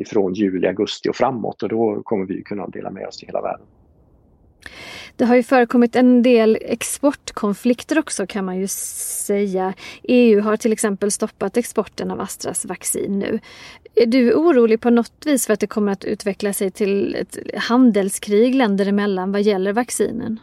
från 0.06 0.34
juli, 0.34 0.66
augusti 0.66 1.08
och 1.08 1.16
framåt 1.16 1.62
och 1.62 1.68
då 1.68 2.02
kommer 2.02 2.26
vi 2.26 2.42
kunna 2.42 2.66
dela 2.66 2.90
med 2.90 3.06
oss 3.06 3.18
till 3.18 3.28
hela 3.28 3.42
världen. 3.42 3.66
Det 5.16 5.24
har 5.24 5.36
ju 5.36 5.42
förekommit 5.42 5.96
en 5.96 6.22
del 6.22 6.58
exportkonflikter 6.60 7.98
också 7.98 8.26
kan 8.26 8.44
man 8.44 8.56
ju 8.56 8.66
säga. 8.66 9.74
EU 10.02 10.40
har 10.40 10.56
till 10.56 10.72
exempel 10.72 11.10
stoppat 11.10 11.56
exporten 11.56 12.10
av 12.10 12.20
Astras 12.20 12.64
vaccin 12.64 13.18
nu. 13.18 13.38
Är 13.94 14.06
du 14.06 14.34
orolig 14.34 14.80
på 14.80 14.90
något 14.90 15.26
vis 15.26 15.46
för 15.46 15.52
att 15.52 15.60
det 15.60 15.66
kommer 15.66 15.92
att 15.92 16.04
utveckla 16.04 16.52
sig 16.52 16.70
till 16.70 17.14
ett 17.14 17.38
handelskrig 17.54 18.54
länder 18.54 18.88
emellan 18.88 19.32
vad 19.32 19.42
gäller 19.42 19.72
vaccinen? 19.72 20.40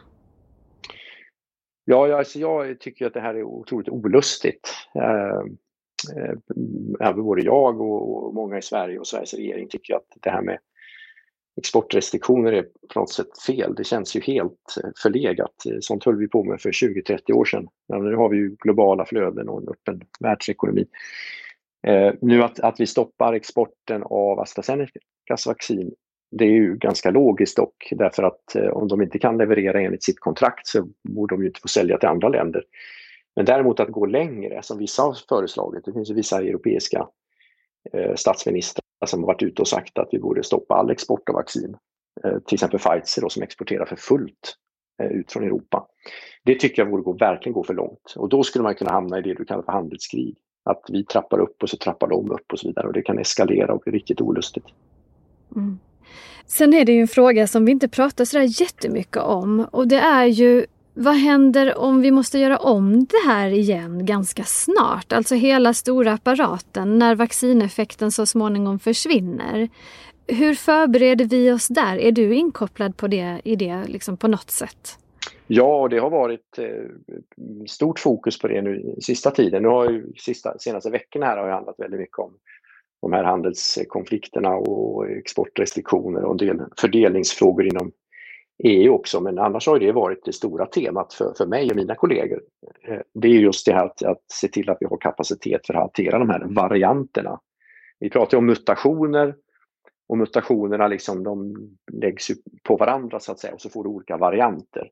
Ja, 1.85 2.17
alltså 2.17 2.39
jag 2.39 2.79
tycker 2.79 3.05
att 3.05 3.13
det 3.13 3.19
här 3.19 3.35
är 3.35 3.43
otroligt 3.43 3.89
olustigt. 3.89 4.73
Ehm, 4.95 5.57
ehm, 6.17 6.41
även 6.99 7.23
både 7.23 7.41
jag 7.41 7.81
och 7.81 8.33
många 8.33 8.57
i 8.57 8.61
Sverige 8.61 8.99
och 8.99 9.07
Sveriges 9.07 9.33
regering 9.33 9.67
tycker 9.67 9.95
att 9.95 10.07
det 10.21 10.29
här 10.29 10.41
med 10.41 10.57
exportrestriktioner 11.57 12.51
är 12.51 12.65
på 12.93 12.99
något 12.99 13.11
sätt 13.11 13.41
fel. 13.47 13.75
Det 13.75 13.83
känns 13.83 14.15
ju 14.15 14.21
helt 14.21 14.77
eh, 14.83 14.89
förlegat. 15.03 15.65
Eh, 15.65 15.77
sånt 15.79 16.03
höll 16.03 16.17
vi 16.17 16.27
på 16.27 16.43
med 16.43 16.61
för 16.61 16.71
20-30 16.71 17.31
år 17.31 17.45
sedan. 17.45 17.67
Men 17.89 18.05
nu 18.05 18.15
har 18.15 18.29
vi 18.29 18.37
ju 18.37 18.55
globala 18.59 19.05
flöden 19.05 19.49
och 19.49 19.61
en 19.61 19.67
öppen 19.69 20.01
världsekonomi. 20.19 20.85
Eh, 21.87 22.13
nu 22.21 22.43
att, 22.43 22.59
att 22.59 22.79
vi 22.79 22.85
stoppar 22.85 23.33
exporten 23.33 24.03
av 24.03 24.39
AstraZenecas 24.39 25.47
vaccin 25.47 25.91
det 26.37 26.45
är 26.45 26.51
ju 26.51 26.75
ganska 26.75 27.11
logiskt 27.11 27.57
dock 27.57 27.89
därför 27.91 28.23
att 28.23 28.55
eh, 28.55 28.67
om 28.67 28.87
de 28.87 29.01
inte 29.01 29.19
kan 29.19 29.37
leverera 29.37 29.81
enligt 29.81 30.03
sitt 30.03 30.19
kontrakt 30.19 30.67
så 30.67 30.87
borde 31.09 31.35
de 31.35 31.41
ju 31.41 31.47
inte 31.47 31.61
få 31.61 31.67
sälja 31.67 31.97
till 31.97 32.09
andra 32.09 32.29
länder. 32.29 32.63
Men 33.35 33.45
däremot 33.45 33.79
att 33.79 33.89
gå 33.89 34.05
längre 34.05 34.63
som 34.63 34.77
vissa 34.77 35.01
har 35.01 35.17
föreslagit, 35.29 35.85
det 35.85 35.93
finns 35.93 36.09
ju 36.09 36.13
vissa 36.13 36.41
europeiska 36.41 37.07
eh, 37.93 38.15
statsministrar 38.15 38.82
som 39.05 39.19
har 39.19 39.27
varit 39.27 39.43
ute 39.43 39.61
och 39.61 39.67
sagt 39.67 39.97
att 39.97 40.09
vi 40.11 40.19
borde 40.19 40.43
stoppa 40.43 40.75
all 40.75 40.89
export 40.89 41.29
av 41.29 41.35
vaccin. 41.35 41.75
Eh, 42.23 42.39
till 42.39 42.55
exempel 42.55 42.79
Pfizer 42.79 43.21
då, 43.21 43.29
som 43.29 43.43
exporterar 43.43 43.85
för 43.85 43.95
fullt 43.95 44.55
eh, 45.03 45.11
ut 45.11 45.31
från 45.31 45.43
Europa. 45.43 45.87
Det 46.45 46.59
tycker 46.59 46.81
jag 46.81 46.91
borde 46.91 47.03
gå, 47.03 47.13
verkligen 47.13 47.53
gå 47.53 47.63
för 47.63 47.73
långt 47.73 48.13
och 48.15 48.29
då 48.29 48.43
skulle 48.43 48.63
man 48.63 48.75
kunna 48.75 48.91
hamna 48.91 49.19
i 49.19 49.21
det 49.21 49.33
du 49.33 49.45
kallar 49.45 49.63
för 49.63 49.71
handelskrig. 49.71 50.35
Att 50.65 50.81
vi 50.89 51.05
trappar 51.05 51.39
upp 51.39 51.63
och 51.63 51.69
så 51.69 51.77
trappar 51.77 52.07
de 52.07 52.31
upp 52.31 52.51
och 52.53 52.59
så 52.59 52.67
vidare 52.67 52.87
och 52.87 52.93
det 52.93 53.01
kan 53.01 53.19
eskalera 53.19 53.73
och 53.73 53.81
bli 53.81 53.91
riktigt 53.91 54.21
olustigt. 54.21 54.65
Mm. 55.55 55.79
Sen 56.45 56.73
är 56.73 56.85
det 56.85 56.91
ju 56.91 57.01
en 57.01 57.07
fråga 57.07 57.47
som 57.47 57.65
vi 57.65 57.71
inte 57.71 57.87
pratar 57.87 58.25
sådär 58.25 58.61
jättemycket 58.61 59.17
om 59.17 59.67
och 59.71 59.87
det 59.87 59.99
är 59.99 60.25
ju 60.25 60.65
vad 60.93 61.15
händer 61.15 61.77
om 61.77 62.01
vi 62.01 62.11
måste 62.11 62.39
göra 62.39 62.57
om 62.57 63.05
det 63.05 63.27
här 63.27 63.49
igen 63.49 64.05
ganska 64.05 64.43
snart? 64.43 65.13
Alltså 65.13 65.35
hela 65.35 65.73
stora 65.73 66.13
apparaten 66.13 66.99
när 66.99 67.15
vaccineffekten 67.15 68.11
så 68.11 68.25
småningom 68.25 68.79
försvinner. 68.79 69.69
Hur 70.27 70.53
förbereder 70.53 71.25
vi 71.25 71.51
oss 71.51 71.67
där? 71.67 71.97
Är 71.97 72.11
du 72.11 72.35
inkopplad 72.35 72.97
på 72.97 73.07
det, 73.07 73.41
i 73.43 73.55
det 73.55 73.83
liksom 73.87 74.17
på 74.17 74.27
något 74.27 74.49
sätt? 74.49 74.97
Ja, 75.47 75.87
det 75.87 75.97
har 75.99 76.09
varit 76.09 76.57
eh, 76.57 77.65
stort 77.67 77.99
fokus 77.99 78.39
på 78.39 78.47
det 78.47 78.61
nu 78.61 78.95
sista 79.01 79.31
tiden. 79.31 79.61
Nu 79.61 79.67
har 79.67 79.89
ju 79.89 80.13
sista, 80.17 80.57
senaste 80.59 80.89
veckorna 80.89 81.25
här 81.25 81.37
har 81.37 81.49
handlat 81.49 81.79
väldigt 81.79 81.99
mycket 81.99 82.19
om 82.19 82.33
de 83.01 83.13
här 83.13 83.23
handelskonflikterna 83.23 84.55
och 84.55 85.09
exportrestriktioner 85.09 86.23
och 86.23 86.31
en 86.31 86.47
del 86.47 86.61
fördelningsfrågor 86.77 87.65
inom 87.65 87.91
EU 88.63 88.93
också. 88.93 89.21
Men 89.21 89.39
annars 89.39 89.67
har 89.67 89.79
det 89.79 89.91
varit 89.91 90.25
det 90.25 90.33
stora 90.33 90.65
temat 90.65 91.13
för, 91.13 91.33
för 91.37 91.45
mig 91.45 91.69
och 91.69 91.75
mina 91.75 91.95
kollegor. 91.95 92.41
Eh, 92.87 92.99
det 93.13 93.27
är 93.27 93.31
just 93.31 93.65
det 93.65 93.73
här 93.73 93.85
att, 93.85 94.03
att 94.03 94.21
se 94.27 94.47
till 94.47 94.69
att 94.69 94.77
vi 94.79 94.85
har 94.85 94.97
kapacitet 94.97 95.67
för 95.67 95.73
att 95.73 95.79
hantera 95.79 96.19
de 96.19 96.29
här 96.29 96.45
varianterna. 96.49 97.39
Vi 97.99 98.09
pratar 98.09 98.37
om 98.37 98.45
mutationer 98.45 99.35
och 100.07 100.17
mutationerna 100.17 100.87
liksom, 100.87 101.23
de 101.23 101.55
läggs 101.91 102.27
på 102.63 102.77
varandra 102.77 103.19
så 103.19 103.31
att 103.31 103.39
säga 103.39 103.53
och 103.53 103.61
så 103.61 103.69
får 103.69 103.83
du 103.83 103.89
olika 103.89 104.17
varianter. 104.17 104.89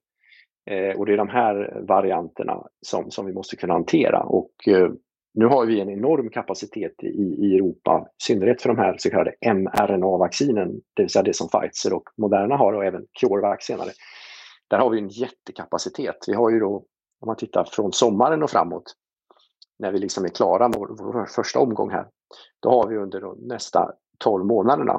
Eh, 0.66 1.00
och 1.00 1.06
det 1.06 1.14
är 1.14 1.18
de 1.18 1.30
här 1.30 1.84
varianterna 1.88 2.64
som, 2.82 3.12
som 3.12 3.26
vi 3.26 3.34
måste 3.34 3.56
kunna 3.56 3.74
hantera 3.74 4.24
och 4.24 4.68
eh, 4.68 4.92
nu 5.34 5.46
har 5.46 5.66
vi 5.66 5.82
en 5.82 5.90
enorm 5.90 6.30
kapacitet 6.30 7.04
i, 7.04 7.08
i 7.08 7.56
Europa, 7.56 8.08
i 8.08 8.24
synnerhet 8.24 8.62
för 8.62 8.70
de 8.70 8.78
här 8.78 8.98
så 8.98 9.10
kallade 9.10 9.36
mRNA-vaccinen, 9.42 10.82
det 10.94 11.04
vill 11.04 11.10
säga 11.10 11.24
det 11.24 11.36
som 11.36 11.48
Pfizer 11.48 11.94
och 11.94 12.10
Moderna 12.18 12.58
har 12.58 12.74
och 12.74 12.86
även 12.86 13.06
CureVac 13.20 13.64
senare. 13.64 13.92
Där 14.68 14.78
har 14.78 14.90
vi 14.90 15.00
en 15.00 15.08
jättekapacitet. 15.08 16.16
Vi 16.28 16.34
har 16.34 16.50
ju 16.50 16.60
då, 16.60 16.76
om 17.20 17.28
man 17.28 17.36
tittar 17.36 17.64
från 17.64 17.94
sommaren 17.94 18.44
och 18.44 18.50
framåt, 18.50 18.96
när 19.80 19.92
vi 19.92 20.00
liksom 20.00 20.26
är 20.26 20.30
klara 20.30 20.68
med 20.68 20.80
vår, 20.80 20.88
vår 20.88 21.26
första 21.26 21.60
omgång 21.60 21.90
här, 21.90 22.08
då 22.60 22.70
har 22.70 22.88
vi 22.88 22.98
under 22.98 23.48
nästa 23.48 23.92
12 24.18 24.46
månaderna 24.46 24.94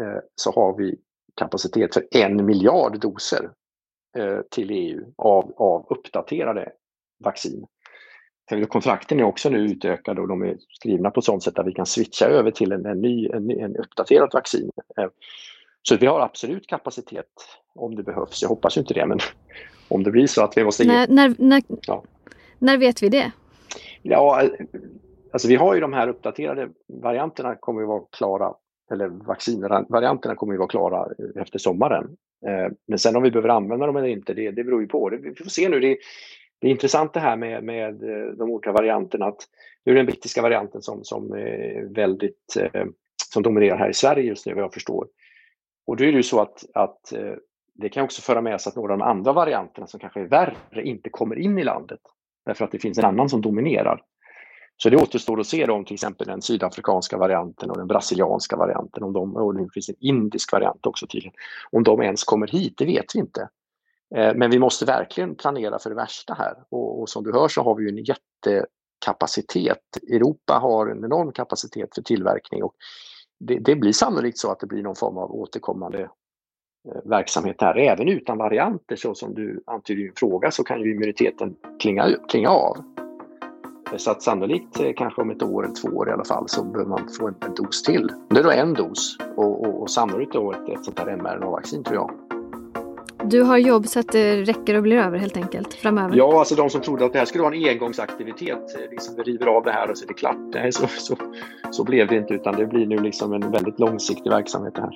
eh, 0.00 0.18
så 0.34 0.52
har 0.52 0.76
vi 0.76 0.96
kapacitet 1.36 1.94
för 1.94 2.06
en 2.10 2.46
miljard 2.46 3.00
doser 3.00 3.50
eh, 4.18 4.40
till 4.50 4.70
EU 4.70 5.12
av, 5.16 5.52
av 5.56 5.86
uppdaterade 5.90 6.72
vaccin. 7.24 7.66
Kontrakten 8.68 9.20
är 9.20 9.24
också 9.24 9.50
nu 9.50 9.58
utökade 9.58 10.20
och 10.20 10.28
de 10.28 10.42
är 10.42 10.56
skrivna 10.68 11.10
på 11.10 11.22
sånt 11.22 11.42
sätt 11.42 11.58
att 11.58 11.66
vi 11.66 11.72
kan 11.72 11.86
switcha 11.86 12.26
över 12.26 12.50
till 12.50 12.72
en, 12.72 12.86
en 12.86 13.00
ny, 13.00 13.28
en, 13.28 13.50
en 13.50 13.76
uppdaterat 13.76 14.34
vaccin. 14.34 14.70
Eh, 14.98 15.08
så 15.82 15.96
vi 15.96 16.06
har 16.06 16.20
absolut 16.20 16.66
kapacitet 16.66 17.26
om 17.74 17.94
det 17.94 18.02
behövs. 18.02 18.42
Jag 18.42 18.48
hoppas 18.48 18.76
inte 18.76 18.94
det, 18.94 19.06
men 19.06 19.18
om 19.88 20.02
det 20.02 20.10
blir 20.10 20.26
så 20.26 20.44
att 20.44 20.56
vi 20.56 20.64
måste... 20.64 20.84
När, 20.84 21.08
när, 21.08 21.34
när, 21.38 21.62
ja. 21.86 22.04
när 22.58 22.78
vet 22.78 23.02
vi 23.02 23.08
det? 23.08 23.32
Ja, 24.02 24.42
alltså 25.32 25.48
vi 25.48 25.56
har 25.56 25.74
ju 25.74 25.80
de 25.80 25.92
här 25.92 26.08
uppdaterade 26.08 26.68
varianterna 27.02 27.54
kommer 27.54 27.82
att 27.82 27.88
vara 27.88 28.02
klara, 28.12 28.54
eller 28.92 29.08
vaccinvarianterna 29.08 30.34
kommer 30.34 30.52
att 30.52 30.58
vara 30.58 30.68
klara 30.68 31.08
efter 31.42 31.58
sommaren. 31.58 32.16
Eh, 32.46 32.72
men 32.86 32.98
sen 32.98 33.16
om 33.16 33.22
vi 33.22 33.30
behöver 33.30 33.48
använda 33.48 33.86
dem 33.86 33.96
eller 33.96 34.08
inte, 34.08 34.34
det, 34.34 34.50
det 34.50 34.64
beror 34.64 34.80
ju 34.80 34.88
på. 34.88 35.10
Vi 35.22 35.34
får 35.34 35.50
se 35.50 35.68
nu. 35.68 35.80
Det, 35.80 35.96
det 36.60 36.66
är 36.66 36.70
intressant 36.70 37.12
det 37.12 37.20
här 37.20 37.36
med, 37.36 37.64
med 37.64 38.02
eh, 38.02 38.32
de 38.32 38.50
olika 38.50 38.72
varianterna. 38.72 39.26
Att 39.26 39.48
nu 39.84 39.92
är 39.92 39.94
det 39.94 40.00
den 40.00 40.06
brittiska 40.06 40.42
varianten 40.42 40.82
som, 40.82 41.04
som 41.04 41.32
är 41.32 41.94
väldigt, 41.94 42.56
eh, 42.60 42.84
som 43.32 43.42
dominerar 43.42 43.76
här 43.76 43.90
i 43.90 43.94
Sverige 43.94 44.24
just 44.24 44.46
nu 44.46 44.54
vad 44.54 44.64
jag 44.64 44.74
förstår. 44.74 45.06
Och 45.86 45.96
då 45.96 46.04
är 46.04 46.12
det 46.12 46.16
ju 46.16 46.22
så 46.22 46.40
att, 46.40 46.64
att 46.74 47.12
eh, 47.12 47.34
det 47.74 47.88
kan 47.88 48.04
också 48.04 48.22
föra 48.22 48.40
med 48.40 48.60
sig 48.60 48.70
att 48.70 48.76
några 48.76 48.92
av 48.92 48.98
de 48.98 49.04
andra 49.04 49.32
varianterna 49.32 49.86
som 49.86 50.00
kanske 50.00 50.20
är 50.20 50.24
värre 50.24 50.82
inte 50.82 51.10
kommer 51.10 51.38
in 51.38 51.58
i 51.58 51.64
landet. 51.64 52.00
Därför 52.46 52.64
att 52.64 52.72
det 52.72 52.78
finns 52.78 52.98
en 52.98 53.04
annan 53.04 53.28
som 53.28 53.40
dominerar. 53.40 54.02
Så 54.76 54.90
det 54.90 54.96
återstår 54.96 55.40
att 55.40 55.46
se 55.46 55.68
om 55.68 55.84
till 55.84 55.94
exempel 55.94 56.26
den 56.26 56.42
sydafrikanska 56.42 57.18
varianten 57.18 57.70
och 57.70 57.76
den 57.78 57.86
brasilianska 57.86 58.56
varianten, 58.56 59.02
om 59.02 59.12
de, 59.12 59.36
och 59.36 59.54
det 59.54 59.68
finns 59.74 59.88
en 59.88 59.94
indisk 60.00 60.52
variant 60.52 60.86
också 60.86 61.06
tydligen. 61.06 61.34
Om 61.70 61.82
de 61.82 62.02
ens 62.02 62.24
kommer 62.24 62.46
hit, 62.46 62.74
det 62.78 62.84
vet 62.84 63.04
vi 63.14 63.18
inte. 63.18 63.48
Eh, 64.16 64.34
men 64.34 64.50
vi 64.50 64.58
måste 64.58 64.84
verkligen 64.84 65.34
planera 65.34 65.78
för 65.78 65.90
det 65.90 65.96
värsta 65.96 66.34
här 66.34 66.54
och, 66.68 67.00
och 67.00 67.08
som 67.08 67.24
du 67.24 67.32
hör 67.32 67.48
så 67.48 67.62
har 67.62 67.74
vi 67.74 67.88
en 67.88 68.04
jättekapacitet. 68.04 69.78
Europa 70.12 70.52
har 70.54 70.86
en 70.86 71.04
enorm 71.04 71.32
kapacitet 71.32 71.94
för 71.94 72.02
tillverkning 72.02 72.62
och 72.62 72.74
det, 73.40 73.58
det 73.58 73.76
blir 73.76 73.92
sannolikt 73.92 74.38
så 74.38 74.52
att 74.52 74.60
det 74.60 74.66
blir 74.66 74.82
någon 74.82 74.96
form 74.96 75.18
av 75.18 75.32
återkommande 75.32 76.00
eh, 76.00 76.08
verksamhet 77.04 77.56
här. 77.60 77.78
Även 77.78 78.08
utan 78.08 78.38
varianter 78.38 78.96
så 78.96 79.14
som 79.14 79.34
du 79.34 79.62
antyder 79.66 80.00
i 80.00 80.04
din 80.04 80.14
fråga 80.16 80.50
så 80.50 80.64
kan 80.64 80.80
ju 80.80 80.92
immuniteten 80.92 81.56
klinga, 81.80 82.16
klinga 82.28 82.50
av. 82.50 82.76
Eh, 83.92 83.96
så 83.96 84.10
att 84.10 84.22
sannolikt 84.22 84.80
kanske 84.96 85.22
om 85.22 85.30
ett 85.30 85.42
år 85.42 85.64
eller 85.64 85.74
två 85.74 85.88
år 85.88 86.08
i 86.08 86.12
alla 86.12 86.24
fall 86.24 86.48
så 86.48 86.64
behöver 86.64 86.90
man 86.90 87.08
få 87.18 87.28
en, 87.28 87.34
en 87.40 87.54
dos 87.54 87.82
till. 87.82 88.08
Det 88.30 88.38
är 88.38 88.44
då 88.44 88.50
en 88.50 88.74
dos 88.74 89.16
och, 89.36 89.64
och, 89.64 89.82
och 89.82 89.90
sannolikt 89.90 90.32
då 90.32 90.52
ett, 90.52 90.68
ett 90.68 90.84
sånt 90.84 90.98
här 90.98 91.16
mRNA-vaccin 91.16 91.84
tror 91.84 91.96
jag. 91.96 92.39
Du 93.24 93.42
har 93.42 93.58
jobb 93.58 93.86
så 93.86 94.00
att 94.00 94.12
det 94.12 94.42
räcker 94.42 94.74
och 94.74 94.82
blir 94.82 94.96
över 94.96 95.18
helt 95.18 95.36
enkelt 95.36 95.74
framöver? 95.74 96.16
Ja, 96.16 96.38
alltså 96.38 96.54
de 96.54 96.70
som 96.70 96.80
trodde 96.80 97.04
att 97.04 97.12
det 97.12 97.18
här 97.18 97.26
skulle 97.26 97.42
vara 97.42 97.54
en 97.54 97.68
engångsaktivitet, 97.68 98.76
liksom 98.90 99.14
vi 99.16 99.22
river 99.22 99.46
av 99.46 99.64
det 99.64 99.72
här 99.72 99.90
och 99.90 99.98
så 99.98 100.04
är 100.04 100.08
det 100.08 100.14
klart. 100.14 100.36
Nej, 100.54 100.72
så, 100.72 100.86
så, 100.86 101.16
så 101.70 101.84
blev 101.84 102.08
det 102.08 102.16
inte 102.16 102.34
utan 102.34 102.56
det 102.56 102.66
blir 102.66 102.86
nu 102.86 102.98
liksom 102.98 103.32
en 103.32 103.50
väldigt 103.50 103.78
långsiktig 103.78 104.30
verksamhet 104.30 104.74
det 104.74 104.80
här. 104.80 104.92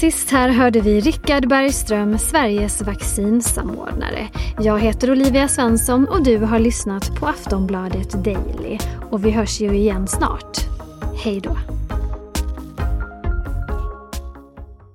Sist 0.00 0.30
här 0.30 0.48
hörde 0.48 0.80
vi 0.80 1.00
Rickard 1.00 1.48
Bergström, 1.48 2.18
Sveriges 2.18 2.82
vaccinsamordnare. 2.82 4.28
Jag 4.60 4.78
heter 4.78 5.10
Olivia 5.10 5.48
Svensson 5.48 6.08
och 6.08 6.24
du 6.24 6.38
har 6.38 6.58
lyssnat 6.58 7.20
på 7.20 7.26
Aftonbladet 7.26 8.24
Daily. 8.24 8.78
Och 9.10 9.24
vi 9.24 9.30
hörs 9.30 9.60
ju 9.60 9.76
igen 9.76 10.08
snart. 10.08 10.58
Hej 11.24 11.40
då! 11.40 11.79